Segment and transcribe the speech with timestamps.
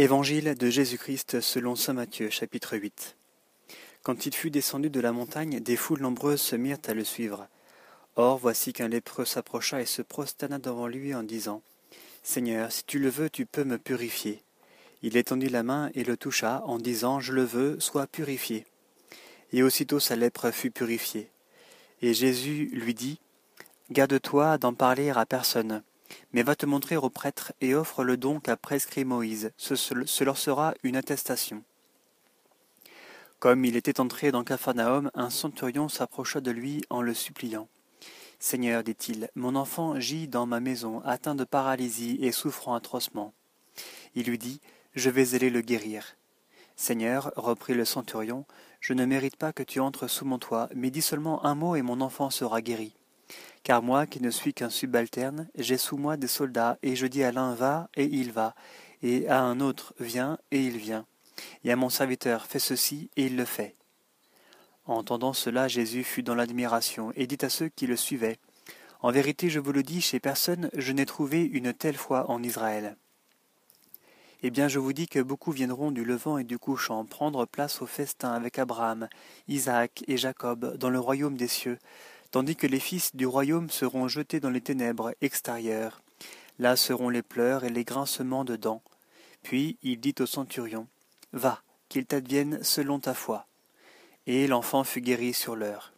[0.00, 3.16] Évangile de Jésus-Christ selon saint Matthieu chapitre 8
[4.02, 7.46] Quand il fut descendu de la montagne, des foules nombreuses se mirent à le suivre.
[8.16, 11.60] Or voici qu'un lépreux s'approcha et se prosterna devant lui en disant
[12.22, 14.42] Seigneur, si tu le veux, tu peux me purifier.
[15.02, 18.64] Il étendit la main et le toucha en disant Je le veux, sois purifié.
[19.52, 21.28] Et aussitôt sa lèpre fut purifiée.
[22.00, 23.18] Et Jésus lui dit
[23.90, 25.82] Garde-toi d'en parler à personne
[26.32, 30.38] mais va te montrer aux prêtres et offre le don qu'a prescrit Moïse, ce, leur
[30.38, 31.62] sera une attestation.
[33.38, 37.68] Comme il était entré dans Capharnaüm, un centurion s'approcha de lui en le suppliant.
[38.38, 43.32] Seigneur, dit-il, mon enfant gît dans ma maison, atteint de paralysie et souffrant atrocement.
[44.14, 44.60] Il lui dit,
[44.94, 46.16] Je vais aller le guérir.
[46.76, 48.46] Seigneur, reprit le centurion,
[48.80, 51.76] je ne mérite pas que tu entres sous mon toit, mais dis seulement un mot
[51.76, 52.94] et mon enfant sera guéri.
[53.62, 57.22] Car moi, qui ne suis qu'un subalterne, j'ai sous moi des soldats, et je dis
[57.22, 58.54] à l'un va, et il va,
[59.02, 61.06] et à un autre viens, et il vient,
[61.64, 63.74] et à mon serviteur fais ceci, et il le fait.
[64.86, 68.38] Entendant cela, Jésus fut dans l'admiration, et dit à ceux qui le suivaient,
[69.02, 72.42] En vérité, je vous le dis, chez personne je n'ai trouvé une telle foi en
[72.42, 72.96] Israël.
[74.42, 77.82] Eh bien, je vous dis que beaucoup viendront du levant et du couchant prendre place
[77.82, 79.06] au festin avec Abraham,
[79.48, 81.78] Isaac et Jacob dans le royaume des cieux,
[82.30, 86.02] tandis que les fils du royaume seront jetés dans les ténèbres extérieures.
[86.58, 88.82] Là seront les pleurs et les grincements de dents.
[89.42, 90.86] Puis il dit au centurion,
[91.32, 93.46] Va, qu'il t'advienne selon ta foi.
[94.26, 95.92] Et l'enfant fut guéri sur l'heure.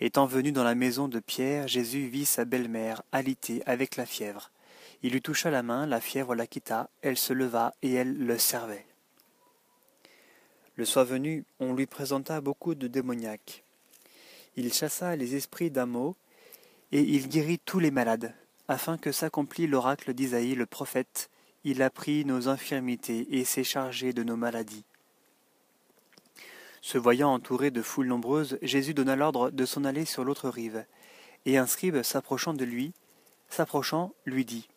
[0.00, 4.50] Étant venu dans la maison de Pierre, Jésus vit sa belle-mère alitée avec la fièvre.
[5.02, 8.38] Il lui toucha la main, la fièvre la quitta, elle se leva et elle le
[8.38, 8.86] servait.
[10.76, 13.62] Le soir venu, on lui présenta beaucoup de démoniaques
[14.56, 15.88] il chassa les esprits d'un
[16.92, 18.34] et il guérit tous les malades,
[18.68, 21.30] afin que s'accomplît l'oracle d'Isaïe le prophète,
[21.64, 24.84] il a pris nos infirmités et s'est chargé de nos maladies.
[26.80, 30.84] Se voyant entouré de foules nombreuses, Jésus donna l'ordre de s'en aller sur l'autre rive,
[31.44, 32.92] et un scribe s'approchant de lui,
[33.48, 34.68] s'approchant, lui dit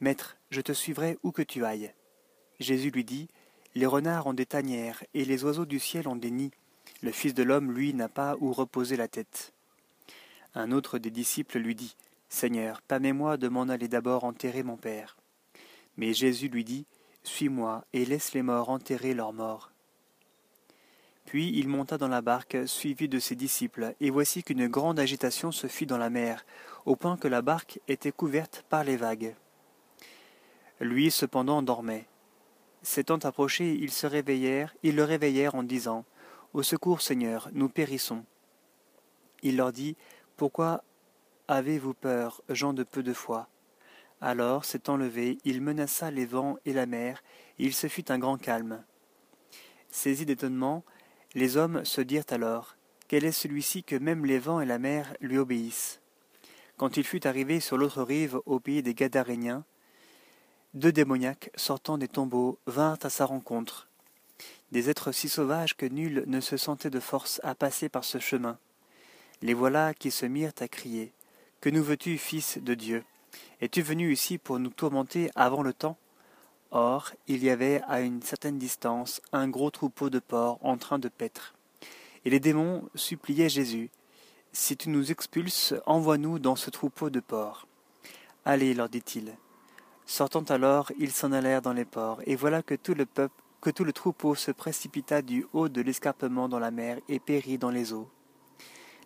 [0.00, 1.92] Maître, je te suivrai où que tu ailles.
[2.58, 3.28] Jésus lui dit
[3.74, 6.52] Les renards ont des tanières, et les oiseaux du ciel ont des nids,
[7.02, 9.52] le Fils de l'homme, lui, n'a pas où reposer la tête.
[10.54, 11.96] Un autre des disciples lui dit
[12.28, 15.16] Seigneur, permets-moi de m'en aller d'abord enterrer mon Père.
[15.96, 16.86] Mais Jésus lui dit
[17.22, 19.70] Suis-moi et laisse les morts enterrer leurs morts.
[21.26, 25.50] Puis il monta dans la barque, suivi de ses disciples, et voici qu'une grande agitation
[25.50, 26.46] se fit dans la mer,
[26.84, 29.34] au point que la barque était couverte par les vagues.
[30.80, 32.06] Lui cependant dormait.
[32.82, 36.04] S'étant approchés, ils se réveillèrent, ils le réveillèrent en disant
[36.56, 38.24] au secours, Seigneur, nous périssons.
[39.42, 39.94] Il leur dit
[40.38, 40.82] Pourquoi
[41.48, 43.50] avez-vous peur, gens de peu de foi?
[44.22, 47.22] Alors, s'étant levé, il menaça les vents et la mer,
[47.58, 48.82] et il se fit un grand calme.
[49.90, 50.82] Saisis d'étonnement,
[51.34, 55.14] les hommes se dirent alors Quel est celui-ci que même les vents et la mer
[55.20, 56.00] lui obéissent?
[56.78, 59.66] Quand il fut arrivé sur l'autre rive, au pays des Gadaréniens,
[60.72, 63.90] deux démoniaques sortant des tombeaux vinrent à sa rencontre
[64.72, 68.18] des êtres si sauvages que nul ne se sentait de force à passer par ce
[68.18, 68.58] chemin.
[69.42, 71.12] Les voilà qui se mirent à crier.
[71.60, 73.04] Que nous veux-tu, fils de Dieu?
[73.60, 75.96] Es-tu venu ici pour nous tourmenter avant le temps?
[76.70, 80.98] Or, il y avait à une certaine distance un gros troupeau de porcs en train
[80.98, 81.54] de paître.
[82.24, 83.90] Et les démons suppliaient Jésus.
[84.52, 87.66] Si tu nous expulses, envoie-nous dans ce troupeau de porcs.
[88.44, 89.32] Allez, leur dit-il.
[90.06, 93.34] Sortant alors, ils s'en allèrent dans les ports, et voilà que tout le peuple
[93.66, 97.58] que tout le troupeau se précipita du haut de l'escarpement dans la mer et périt
[97.58, 98.08] dans les eaux.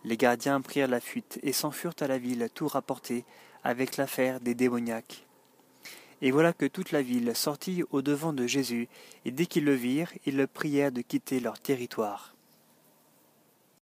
[0.04, 3.24] Les gardiens prirent la fuite et s'enfurent à la ville tout rapporté
[3.64, 5.26] avec l'affaire des démoniaques.
[6.20, 8.88] Et voilà que toute la ville sortit au devant de Jésus,
[9.24, 12.34] et dès qu'ils le virent, ils le prièrent de quitter leur territoire.